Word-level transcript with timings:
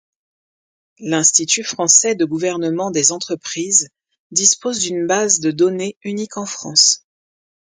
L'Institut 1.01 1.63
français 1.63 2.15
de 2.15 2.25
gouvernement 2.25 2.89
des 2.89 3.11
entreprises 3.11 3.89
dispose 4.31 4.79
d'une 4.79 5.05
base 5.05 5.39
de 5.41 5.51
données 5.51 5.95
unique 6.01 6.37
en 6.37 6.47
France. 6.47 7.05